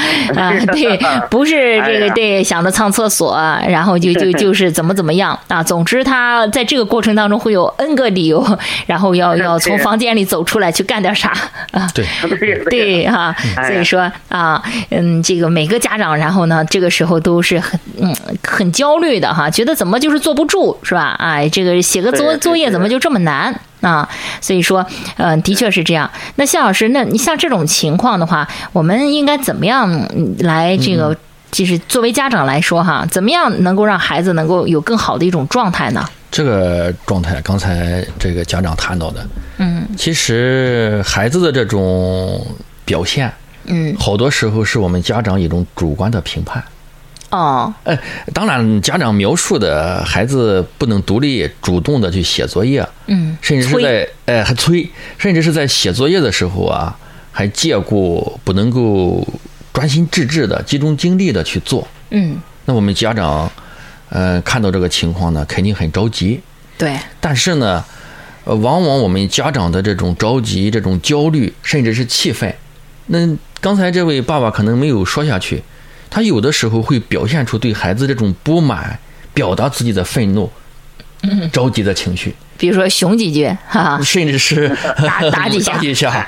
[0.71, 0.97] 对，
[1.29, 5.61] 不是这个对，想着上厕所，然后就就 就是怎么怎么样啊。
[5.61, 11.33] 总之，他在这个过程当中会有 N 个理由，然后要要从房间里走出来去干点啥
[11.71, 11.85] 啊。
[11.93, 12.05] 对
[12.69, 13.35] 对哈，
[13.67, 17.48] 所以说啊，嗯，这个每个家长，然后呢，这个时候都是。
[17.49, 21.15] 是很嗯很焦虑的哈，觉得怎么就是坐不住是吧？
[21.19, 24.07] 哎，这个写个作作业怎么就这么难啊？
[24.41, 24.85] 所以说，
[25.17, 26.09] 嗯，的确是这样。
[26.35, 29.89] 那谢老师，那你像这种情况的话，我们应该怎么样
[30.39, 31.15] 来这个？
[31.51, 36.07] 就是作为家长来说哈，怎么样能够让孩子能够有更好的一种状态呢？
[36.29, 42.45] 这个状态，刚才这个家长谈到的，嗯，其实孩子的这种
[42.85, 43.33] 表现，
[43.65, 46.63] 嗯，好多时候是我们家长一种主观的评判。
[47.29, 47.95] 哦，哎，
[48.33, 56.97] 当然，家长描述的孩子不能独立主动的去写作业，嗯，甚至是在哎还催，甚至是在写作业的时候啊，
[57.31, 59.27] 还借故不能够
[59.71, 63.51] 专心致志的集中精力的去做，嗯，那我们家长，
[64.09, 66.41] 呃，看到这个情况呢，肯定很着急，
[66.79, 67.85] 对，但是呢，
[68.45, 72.51] 呃，往往我们家长的这种着急、这种焦虑，甚至是气愤，
[73.05, 73.19] 那
[73.61, 75.61] 刚才这位爸爸可能没有说下去。
[76.09, 78.97] 他有的时候会表现出对孩子这种不满，
[79.33, 80.51] 表达自己的愤怒、
[81.51, 84.67] 着急的情绪，比如说凶几句，哈，甚至是
[85.05, 86.27] 打 打几下，打几下，下，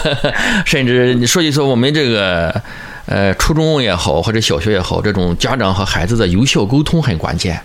[0.64, 2.62] 甚至你说一说我们这个
[3.06, 7.60] 呃初中也好或者小学也好，这种家长和孩子的有效沟通很关键。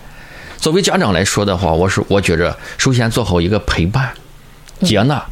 [0.58, 4.10] 作为家长来说的话，我是我觉着首先做好一个陪伴、
[4.82, 5.24] 接纳，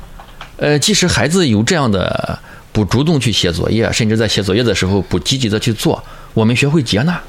[0.56, 2.38] 呃，即使孩子有这样的。
[2.78, 6.00] 不主动去写作业，甚至在写作业的时候不积极的去做，
[6.32, 7.20] 我们学会接纳，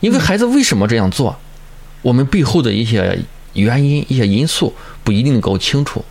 [0.00, 1.38] 因为孩子为什么这样做，
[2.00, 3.18] 我们背后的一些
[3.52, 4.74] 原因、一些因素
[5.04, 6.02] 不一定搞清楚。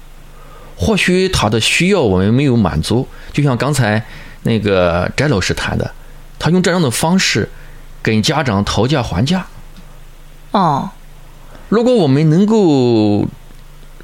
[0.76, 4.06] 或许他的需要我们没有满足，就像刚才
[4.44, 5.92] 那个翟老师谈的，
[6.38, 7.50] 他用这样的方式
[8.04, 9.48] 跟家长讨价还价。
[10.52, 10.88] 哦，
[11.70, 13.28] 如果我们能够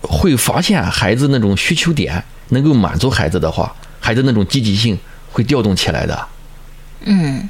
[0.01, 3.71] 会发现孩子那种需求点，能够满足孩子的话。
[4.03, 4.99] 孩子那种积极性
[5.31, 6.27] 会调动起来的。
[7.05, 7.49] 嗯，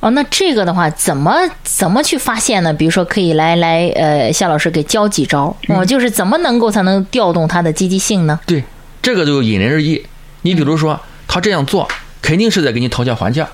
[0.00, 2.74] 哦，那这个的话，怎么怎么去发现呢？
[2.74, 5.56] 比如说，可以来来，呃，夏老师给教几招。
[5.68, 8.40] 我就是怎么能够才能调动他的积极性呢？
[8.44, 8.64] 对，
[9.00, 10.04] 这个就因人而异。
[10.42, 11.88] 你比如说，他这样做
[12.20, 13.48] 肯定是在给你讨价还价。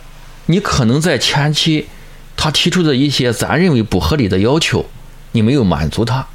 [0.46, 1.86] 你可能在前期
[2.34, 4.86] 他提出的一些咱认为不合理的要求，
[5.32, 6.26] 你没有满足他。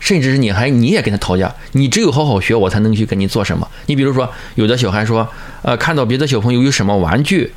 [0.00, 3.68] 甚至是你还你也跟他讨价，你只有好好学，我才能去跟你做什么。
[3.86, 5.28] 你比如说，有的小孩说，
[5.62, 7.52] 呃，看到别的小朋友有什么玩具，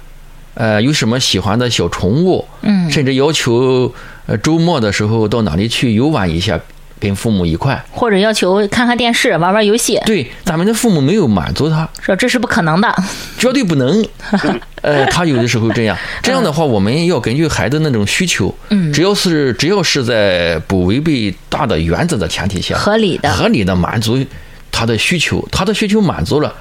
[0.55, 3.93] 呃，有什么喜欢的小宠物，嗯，甚至要求，
[4.25, 6.59] 呃，周末的时候到哪里去游玩一下，
[7.01, 9.99] 跟父母一块，或者要求看看电视、玩玩游戏。
[10.05, 12.95] 对，咱们的父母没有满足他，说这是不可能的，
[13.39, 14.05] 绝对不能。
[14.81, 24.23] 呃，他有的时候这样，这样的话，我们要根据孩子那种需求，嗯，只要是只要是在不违背大的原则的前提下，合理的、合理的满足
[24.71, 26.53] 他的需求，他的需求满足了，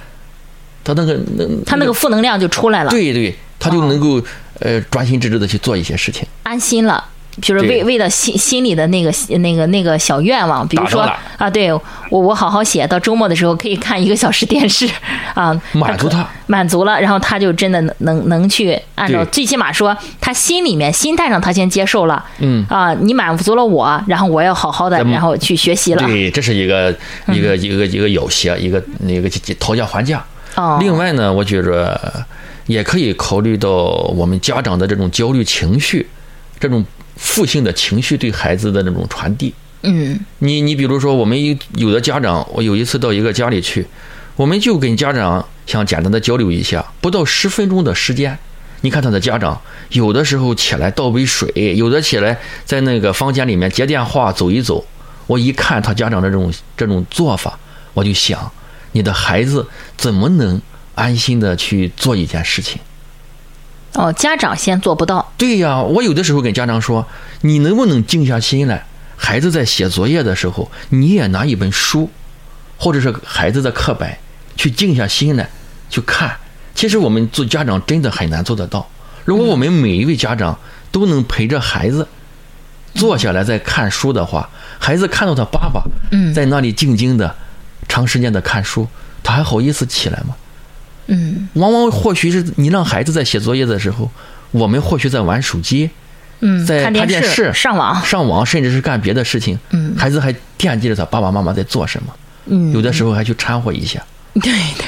[0.83, 4.23] 他那个那他那个负能量就出来了，对对，他就能够
[4.59, 7.03] 呃专心致志的去做一些事情，安心了。
[7.41, 11.03] 就是为为了心心里的那个那个那个小愿望，比如说
[11.37, 14.89] 啊，对我我好好写，到周末的时候可以看一个小时电视，
[15.35, 22.65] 啊，满足他，满足了，然后他就真的能能去按照，最起码说他心里面心态上他先接受了，嗯。
[22.69, 26.95] 啊，你满足了我，然后我要好好的，然后去学习了，对，这是一个
[27.29, 30.25] 一个一个一个要挟，一个那个讨价还价。
[30.57, 31.99] 哦，另外呢，我觉着
[32.67, 33.71] 也可以考虑到
[34.15, 36.07] 我们家长的这种焦虑情绪，
[36.59, 36.85] 这种。
[37.21, 39.53] 负性的情绪对孩子的那种传递，
[39.83, 41.39] 嗯，你你比如说，我们
[41.77, 43.87] 有的家长，我有一次到一个家里去，
[44.37, 48.37] 我们就跟家长想简单的交流一下，不到十分钟的时间，
[48.81, 54.85] 你看他的家长有的时候起来倒杯水，有的起来在那个房间里面接电话走一走，
[55.27, 57.59] 我一看他家长的这种这种做法，
[57.93, 58.51] 我就想，
[58.93, 60.61] 你的孩子怎么能
[60.95, 62.81] 安心的去做一件事情？
[63.95, 65.33] 哦，家长先做不到。
[65.37, 67.07] 对呀，我有的时候跟家长说，
[67.41, 68.87] 你能不能静下心来？
[69.17, 72.09] 孩子在写作业的时候，你也拿一本书，
[72.79, 74.17] 或者是孩子的课本，
[74.57, 75.51] 去静下心来
[75.91, 76.37] 去看。
[76.75, 78.89] 其实我们做家长真的很难做得到。
[79.25, 80.59] 如果我们每一位家长
[80.91, 82.09] 都能陪着孩子
[82.95, 84.49] 坐下来在看书的话，
[84.79, 85.83] 孩子看到他爸爸
[86.35, 87.35] 在那里静静的、
[87.89, 88.89] 长时间的看书，
[89.23, 90.35] 他还好意思起来吗？
[91.11, 94.11] 嗯，往往或许是你让孩子在写作业的时候，
[94.53, 95.91] 我们或许在玩手机，
[96.41, 99.59] 嗯，在看电视、上网、上网，甚至是干别的事情。
[99.71, 102.15] 嗯，孩子还惦记着他爸爸妈妈在做什么。
[102.47, 104.03] 嗯，有的时候还去掺和一下。
[104.41, 104.87] 对对。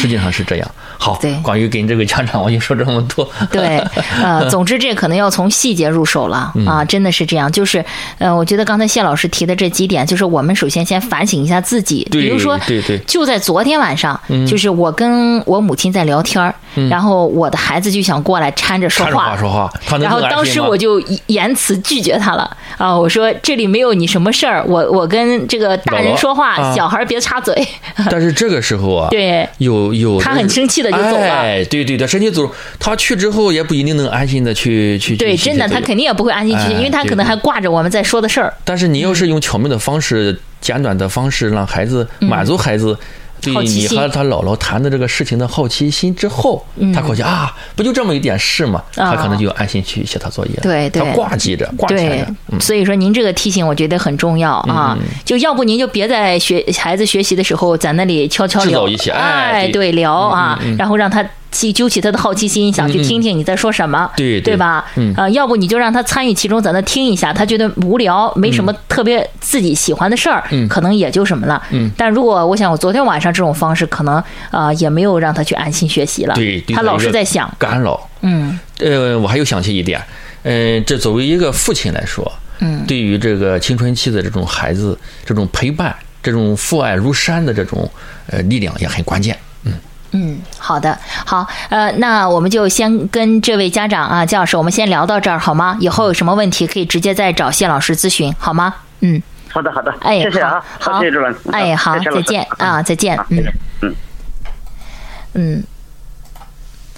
[0.00, 0.74] 实际上是这样。
[0.98, 3.28] 好，对，关于跟这个家长，我就说这么多。
[3.50, 3.78] 对，
[4.22, 7.50] 呃， 总之这可能要从细节入手了啊，真的是这样。
[7.50, 7.84] 就是，
[8.18, 12.06] 呃，我觉得刚才谢老师提的这几点，就是我们首先先反省一下自己。
[12.10, 16.54] 比如说，对对，就在昨天晚上，就是我跟我母亲在聊天儿
[16.90, 27.54] 然后我的孩子就想过来搀着说话，说话，然后当时我就言辞拒绝他了啊，我说这里没有你什么事儿，我我跟这个大人说话，小孩别插嘴。
[28.10, 29.48] 但是这个时候啊，对。
[29.58, 31.24] 有有，他很生气的就走了。
[31.24, 35.16] 哎，对对，对，身体走，他去之后也不一定能安心的去去。
[35.16, 38.52] 对，真的，他肯定也不会安心去，因为他可能还挂着我们在说的事儿。
[38.64, 42.96] 但是你要是用巧妙的方式、简短的方式，让孩子满足孩子。
[43.54, 50.52] 对你和他姥姥谈的这个事情的好奇心之后，他估计啊，不就这么一点事吗，他可能就安心去写他作业。
[50.62, 52.26] 对对，他挂记着，挂着。
[52.60, 61.24] 所以说您这个提醒我觉得很重要啊，就要不您就别在学孩子学习的时候在那里悄悄聊一些，哎，对，聊啊，然后让他。
[61.50, 64.84] 去揪起他的好奇心，想去听听你在说什么，对对吧？
[65.16, 71.62] 啊，要不你就让他参与其中，在那听一下，他觉得无聊，没什么特别自己喜欢的事儿，可能也就什么了。
[71.96, 76.34] 但如果我想，我昨天晚上这种方式，可能啊也没有让他去安心学习了。
[76.34, 78.08] 对，他老是在想干扰。
[78.20, 80.02] 嗯，呃，我还有想起一点，
[80.42, 87.88] 嗯，这作为一个父亲来说，嗯，对于这个青春期的这种孩子，这种陪伴，这种父爱如山的这种
[88.26, 89.38] 呃力量也很关键。
[89.62, 89.72] 嗯，
[90.58, 95.76] 好的，好，呃，那我们就先跟这位家长啊，姜老师，我们先聊到这儿好吗？
[95.80, 98.74] 以后有什么问题可以直接再找谢老师咨询，好吗？
[99.00, 103.44] 嗯，好的，好的，哎，谢谢啊，好，谢谢主任，哎，好，再见啊，再见，嗯，
[103.82, 103.94] 嗯，
[105.34, 105.64] 嗯。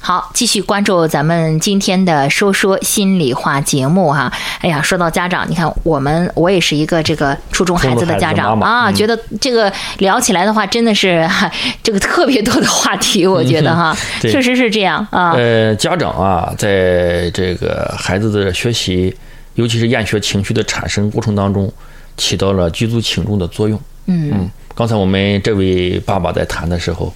[0.02, 4.32] 好，继续关注咱们今天的说说心里话节目哈。
[4.60, 11.28] 哎呀，说到家长，你看我们我也是一个这个初中孩子的家长啊，觉得这个聊起来的话，真的是
[11.82, 15.32] 这个特别多的话题，我觉得哈，确实是这样啊。
[15.32, 19.14] 呃，家长啊，在这个孩子的学习，
[19.54, 21.70] 尤其是厌学情绪的产生过程当中，
[22.16, 23.78] 起到了举足轻重的作用。
[24.06, 27.12] 嗯嗯，刚才我们这位爸爸在谈的时候。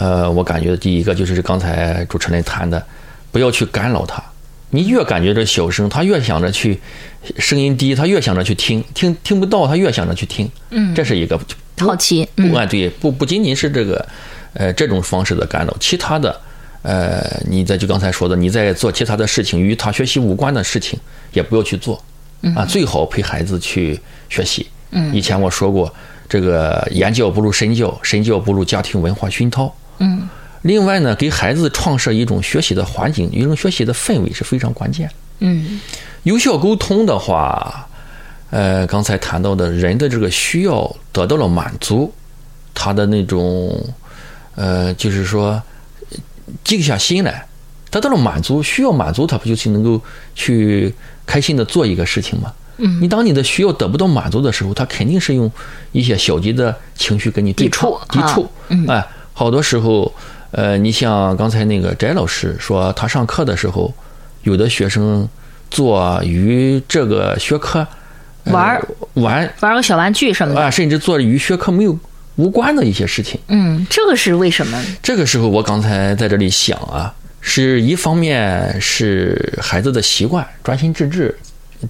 [0.00, 2.82] 呃，我感觉第一个就是刚才主持人谈的，
[3.30, 4.22] 不要去干扰他。
[4.70, 6.80] 你越感觉这小声，他越想着去
[7.36, 10.50] 声音低，他越想着去听，听听不到，他越想着去听。
[10.70, 11.38] 嗯，这是一个
[11.78, 12.26] 好奇。
[12.34, 14.08] 不啊，对，不不仅仅是这个，
[14.54, 16.40] 呃，这种方式的干扰，其他的，
[16.80, 20.98] 呃，你在就刚才说的，你在做其他的事情，与他学习无关的事情，
[21.34, 22.02] 也不要去做。
[22.56, 24.66] 啊，最好陪孩子去学习。
[24.92, 25.92] 嗯，以前我说过，
[26.26, 29.70] 这个言教不如身教，身教不如家庭文化熏陶。
[30.00, 30.28] 嗯，
[30.62, 35.08] 另外呢，给孩子创设一种学习的环境，一种学习的氛围是非常关键。
[35.38, 35.80] 嗯，
[36.24, 37.88] 有效沟通的话，
[38.50, 42.12] 呃，刚才谈到的人的这个需要得到了满足，
[42.74, 43.78] 他的那种，
[44.54, 45.62] 呃，就是说
[46.64, 47.46] 静下心来，
[47.90, 50.00] 得到了满足，需要满足，他不就是能够
[50.34, 50.92] 去
[51.24, 52.52] 开心的做一个事情吗？
[52.82, 55.50] 嗯，你当你的需要得不到满足的时候，他肯定是用
[55.92, 58.50] 一些消极的情绪跟你对抗抵触抵触。
[58.68, 60.12] 嗯哎，好多时候，
[60.50, 63.92] 呃，你像刚才那个翟老师说，他上课的时候，
[64.42, 65.28] 有的学生
[65.70, 67.86] 做与这个学科、
[68.44, 70.60] 呃玩儿玩玩个小玩具什么的。
[70.62, 71.96] 啊，甚至做与学科没有
[72.36, 73.38] 无关的一些事情。
[73.48, 74.82] 嗯，这个是为什么？
[75.02, 81.38] 这个时候，我刚才在这里想啊，是一方面是孩子的习惯、专心致志、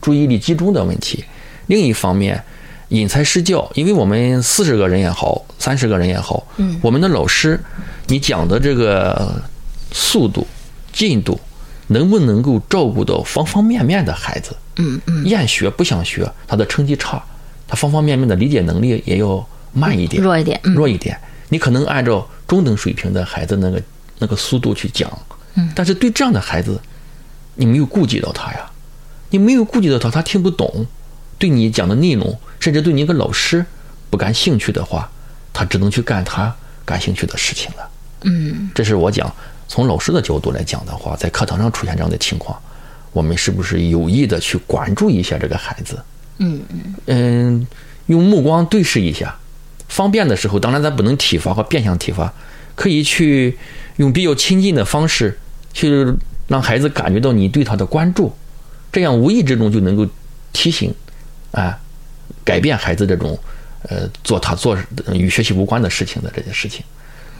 [0.00, 1.24] 注意力集中的问题；
[1.68, 2.42] 另一方面，
[2.90, 3.66] 因材施教。
[3.74, 7.59] 因为我们四十个人也好，三十个人也好，嗯我们的老师，
[8.07, 9.42] 你讲的这个
[9.90, 10.46] 速度、
[10.92, 11.40] 进度，
[11.87, 14.55] 能不能够照顾到方方面面的孩子？
[14.76, 17.22] 嗯嗯，厌学不想学，他的成绩差，
[17.66, 20.61] 他方方面面的理解能力也要慢一点，弱一点。
[20.64, 21.18] 嗯弱一点。
[21.48, 23.83] 你可能按照中等水平的孩子那个
[24.18, 25.11] 那个速度去讲，
[25.55, 26.81] 嗯但是对这样的孩子，
[27.57, 28.70] 你没有顾及到他呀，
[29.31, 30.87] 你没有顾及到他，他听不懂，
[31.40, 33.64] 对你讲的内容，甚至对你一个老师
[34.11, 35.11] 不感兴趣的话，
[35.53, 37.90] 他只能去干他感兴趣的事情了。
[38.22, 39.35] 嗯这是我讲
[39.66, 42.61] 从老师的角度来讲的话，在课堂上出现这样的情况，
[43.12, 45.98] 我们是不是有意的去关注一下这个孩子？
[46.37, 47.66] 嗯嗯嗯，
[48.07, 49.35] 用目光对视一下，
[49.88, 52.31] 方便的时候，当然咱不能体罚和变相体罚，
[52.74, 53.57] 可以去
[53.96, 55.38] 用比较亲近的方式
[55.72, 56.07] 去
[56.48, 58.31] 让孩子感觉到你对他的关注，
[58.92, 60.07] 这样无意之中就能够
[60.53, 60.92] 提醒，
[61.53, 61.79] 啊，
[62.45, 63.39] 改变孩子这种
[63.89, 64.79] 呃做他做
[65.13, 66.85] 与学习无关的事情的这些事情。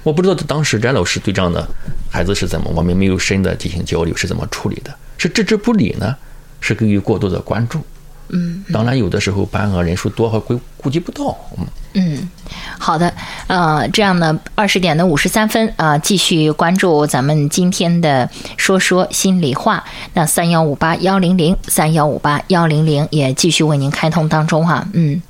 [0.03, 1.66] 我不知道当时詹老师对这样的
[2.11, 4.94] 孩子是怎么，我们没有深的进行交流，是怎么处理的？
[5.18, 6.16] 是置之不理呢，
[6.61, 7.85] 是给予过多的关注？
[8.33, 12.31] 嗯当然，有的时候班额人数多和规顾及不到，嗯，嗯，
[12.79, 13.12] 好的，
[13.49, 19.85] 呃，这样呢，二十点的五十三分啊、继续关注咱们今天的说说心里话。
[20.14, 25.21] 那三幺五八幺零零三幺五八幺零零也继续为您开通当中哈、嗯。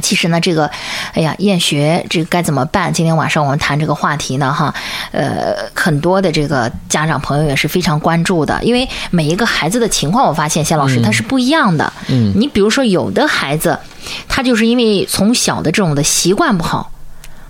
[0.00, 0.70] 其实呢，这个，
[1.12, 2.92] 哎呀，厌学这个该怎么办？
[2.92, 4.72] 今天晚上我们谈这个话题呢，哈，
[5.12, 11.92] 呃，很多的这个家长朋友也是非常关注的，因为每一个孩子的情况，我发现谢老师他是不一样的。
[12.08, 13.78] 嗯你比如说，有的孩子，
[14.28, 16.90] 他就是因为从小的这种的习惯不好。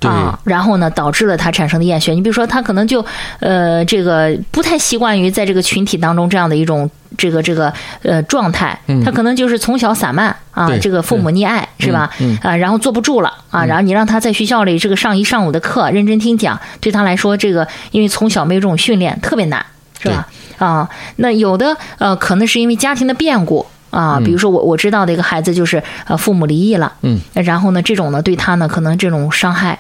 [0.01, 2.13] 对啊，然后呢，导致了他产生的厌学。
[2.13, 3.05] 你比如说，他可能就
[3.41, 12.11] 呃，这个不太习惯于在这个群体当中这样的一种这个这个呃状态，他可能就是从小散漫啊，这个父母溺爱是吧？
[12.43, 19.65] 啊，然后坐不住了啊，然后你让他在学校里这个上一上午的课认真听讲，对他来说，这个因为从小没有这种训练，特别难，
[20.01, 20.29] 是吧？
[20.59, 23.67] 啊，那有的呃，可能是因为家庭的变故。
[23.91, 29.79] 啊，比如说我我知道的一个孩子就是呃父母离异了，嗯，然后呢这种呢对他呢可能这种伤害，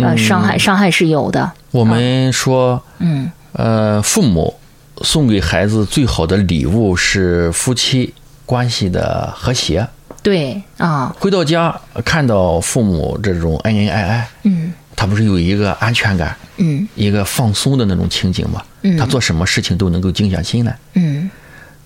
[0.00, 4.54] 呃伤害伤害是有的，我们说，嗯呃，父母
[5.02, 8.12] 送给孩子最好的礼物是夫妻
[8.44, 9.86] 关系的和谐。
[10.22, 11.74] 对啊，回到家
[12.04, 18.62] 看到父母这种恩恩爱爱，嗯他不是有一个安全感，嗯一个放松的那种情景吗？
[18.82, 20.76] 嗯他做什么事情都能够静下心来。
[20.94, 21.30] 嗯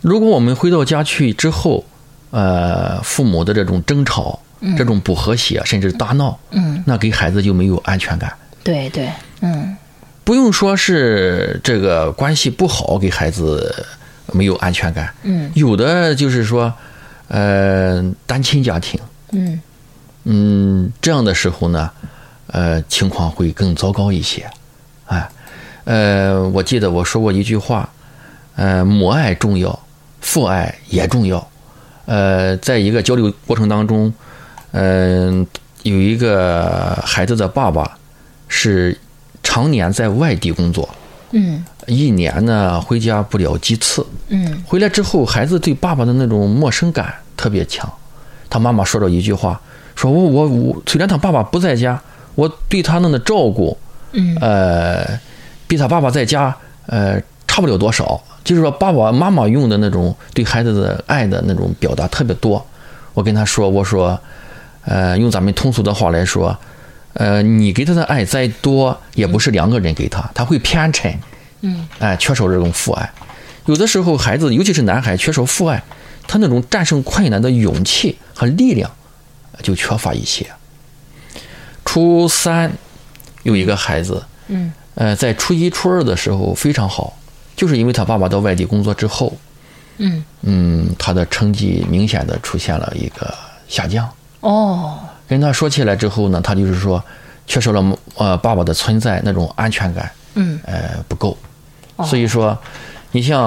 [0.00, 1.84] 如果我们回到家去之后，
[2.30, 4.40] 呃，父母的这种争吵、
[4.76, 8.32] 这种不和谐，甚至大闹，嗯，那给孩子就没有安全感。
[8.62, 9.08] 对对，
[9.40, 9.76] 嗯。
[10.24, 13.84] 不用说是这个关系不好给孩子
[14.32, 15.50] 没有安全感，嗯。
[15.54, 16.72] 有的就是说，
[17.26, 19.00] 呃，单亲家庭，
[19.32, 19.60] 嗯。
[20.24, 21.90] 嗯，这样的时候呢，
[22.46, 24.48] 呃，情况会更糟糕一些，
[25.06, 25.28] 哎，
[25.82, 27.88] 呃，我记得我说过一句话，
[28.54, 29.76] 呃，母爱重要，
[30.20, 31.44] 父爱也重要，
[32.06, 34.14] 呃，在一个交流过程当中，
[34.72, 35.46] 嗯、
[35.82, 37.98] 有一个孩子的爸爸
[38.48, 38.98] 是
[39.42, 40.88] 常年在外地工作，
[41.30, 47.90] 嗯一年呢回家不了几次，嗯回来之后，孩子对爸爸的那种陌生感特别强。
[48.48, 49.60] 他妈妈说了一句话，
[49.94, 52.00] 说我我我，虽然他爸爸不在家，
[52.34, 53.76] 我对他那的照顾，
[54.12, 55.18] 嗯呃，
[55.66, 56.54] 比他爸爸在家，
[56.86, 58.22] 呃，差不了多少。
[58.44, 62.64] 就是说，爸爸妈妈用的那种对孩子的爱的那种表达特别多。
[63.14, 64.20] 我跟他说，我说，
[64.84, 66.56] 呃，用咱们通俗的话来说，
[67.14, 71.16] 呃，你给他的爱再多，也不是两个人给他，他会偏沉。
[71.60, 73.10] 嗯，哎，缺少这种父爱。
[73.66, 75.80] 有的时候，孩子，尤其是男孩，缺少父爱，
[76.26, 78.90] 他那种战胜困难的勇气和力量
[79.62, 80.44] 就缺乏一些。
[81.84, 82.72] 初三
[83.44, 87.16] 有一个孩子，嗯，呃，在初一、初二的时候非常好，
[87.54, 89.32] 就是因为他爸爸到外地工作之后，
[89.98, 93.32] 嗯嗯，他的成绩明显的出现了一个
[93.68, 94.08] 下降。
[94.42, 97.02] 哦，跟他说起来之后呢，他就是说
[97.46, 101.36] 缺少了呃爸爸的存在那种安全感，嗯，呃不够。
[102.04, 102.56] 所以说，
[103.12, 103.38] 你像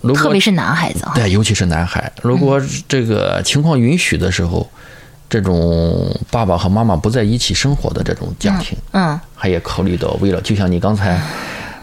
[0.00, 4.70] 如果特别是男孩子啊，对，尤其是男孩，如果这个情况允许的时候，
[5.28, 11.20] 这种爸爸和妈妈不在一起生活的这种家庭，嗯，还也考虑到为了，就像你刚才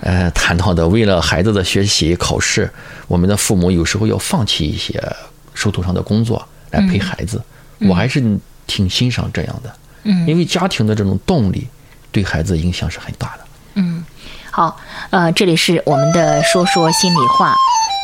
[0.02, 2.72] 呃谈到的，为了孩子的学习考试，
[3.08, 5.04] 我们的父母有时候要放弃一些
[5.54, 7.42] 手头上的工作来陪孩子。
[7.88, 8.22] 我还是
[8.68, 11.68] 挺欣赏这样的，嗯，因为家庭的这种动力
[12.12, 13.40] 对孩子影响是很大的。
[13.76, 14.04] 嗯，
[14.52, 14.78] 好，
[15.10, 17.56] 呃，这里是我们的说说心里话。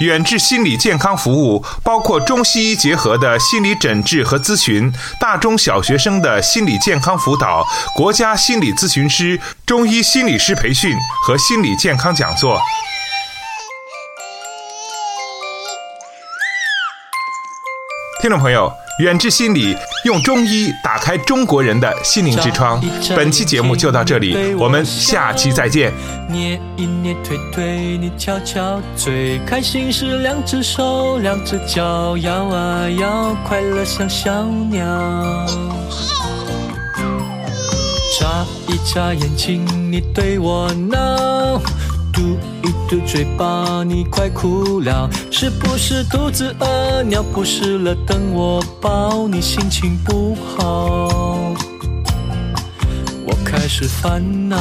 [0.01, 7.65] 远志心理健康服务包括中西医结合的心理诊治和咨询，大中小学生的心理健康辅导，
[7.95, 12.59] 国家心理咨询师、中医心理师培训和心理健康讲座。
[18.21, 18.84] 听众朋友。
[18.99, 19.75] 远志心理
[20.05, 22.81] 用中医打开中国人的心灵之窗。
[23.13, 25.91] 本期节目就到这里，我们下期再见。
[26.29, 34.79] 捏一捏推推，你瞧瞧，最，开心是两只手两只脚摇啊摇，快乐像小鸟。
[38.17, 41.61] 眨一眨眼睛，你对我闹。
[42.15, 42.21] 嘟
[42.63, 47.03] 一嘟嘴巴，你快哭了，是不是肚子饿？
[47.03, 51.53] 尿不湿了，等我抱你，心情不好，
[53.25, 54.57] 我开始烦恼。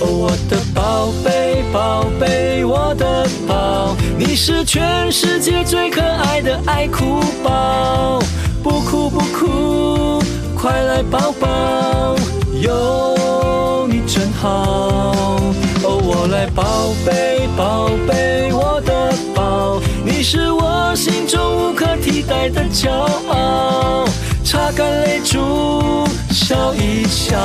[0.00, 8.18] 哦，我的宝贝，宝贝，我的宝，你是全世界最可爱的爱哭宝，
[8.60, 10.20] 不哭不哭，
[10.56, 12.16] 快来抱抱，
[12.60, 15.42] 有你真好。
[15.82, 22.90] 哦，我来宝贝，宝贝，我的宝，你是我心中无可替代的骄
[23.28, 24.04] 傲。
[24.44, 27.38] 擦干泪珠，笑一笑，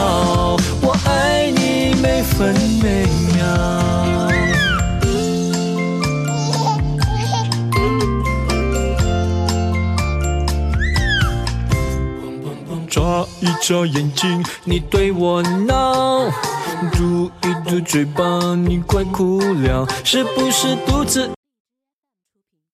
[0.81, 4.54] 我爱你每分每秒。
[13.45, 16.31] 一眨眼睛，你对我闹；
[16.91, 21.29] 嘟一嘟嘴巴，你快哭了，是不是肚子